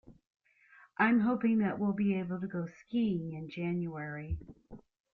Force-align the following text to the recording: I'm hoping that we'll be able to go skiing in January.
I'm 0.97 1.19
hoping 1.19 1.59
that 1.59 1.77
we'll 1.77 1.93
be 1.93 2.15
able 2.15 2.41
to 2.41 2.47
go 2.47 2.65
skiing 2.65 3.33
in 3.33 3.51
January. 3.51 4.39